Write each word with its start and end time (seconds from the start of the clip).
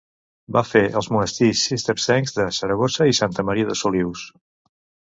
Va 0.55 0.63
fer 0.69 0.81
els 1.01 1.09
monestirs 1.15 1.61
cistercencs 1.73 2.35
de 2.39 2.49
Saragossa 2.61 3.11
i 3.13 3.17
de 3.17 3.23
Santa 3.23 3.49
Maria 3.53 3.73
de 3.73 3.81
Solius. 3.87 4.29